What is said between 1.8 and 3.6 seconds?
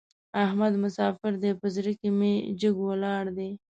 کې مې جګ ولاړ دی.